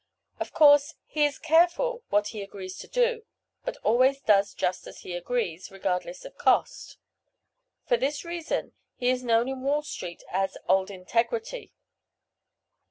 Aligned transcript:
Of 0.39 0.51
course, 0.51 0.95
he 1.05 1.25
is 1.25 1.37
careful 1.37 2.01
what 2.09 2.29
he 2.29 2.41
agrees 2.41 2.75
to 2.79 2.87
do, 2.87 3.21
but 3.63 3.77
always 3.83 4.19
does 4.19 4.55
just 4.55 4.87
as 4.87 5.01
he 5.01 5.13
agrees, 5.13 5.69
regardless 5.69 6.25
of 6.25 6.39
cost. 6.39 6.97
For 7.85 7.97
this 7.97 8.25
reason 8.25 8.73
he 8.95 9.09
is 9.11 9.23
known 9.23 9.47
in 9.47 9.61
Wall 9.61 9.83
street 9.83 10.23
as 10.31 10.57
"Old 10.67 10.89
Integrity." 10.89 11.75